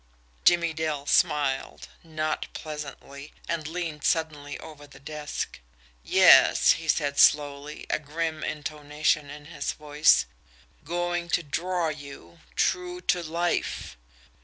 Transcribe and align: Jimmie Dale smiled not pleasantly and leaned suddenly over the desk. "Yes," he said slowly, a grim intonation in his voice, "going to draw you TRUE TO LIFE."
Jimmie 0.45 0.73
Dale 0.73 1.05
smiled 1.05 1.87
not 2.03 2.47
pleasantly 2.53 3.33
and 3.47 3.67
leaned 3.67 4.03
suddenly 4.03 4.57
over 4.57 4.87
the 4.87 4.99
desk. 4.99 5.59
"Yes," 6.03 6.71
he 6.71 6.87
said 6.87 7.19
slowly, 7.19 7.85
a 7.87 7.99
grim 7.99 8.43
intonation 8.43 9.29
in 9.29 9.45
his 9.45 9.73
voice, 9.73 10.25
"going 10.83 11.29
to 11.29 11.43
draw 11.43 11.89
you 11.89 12.39
TRUE 12.55 13.01
TO 13.01 13.21
LIFE." 13.21 13.95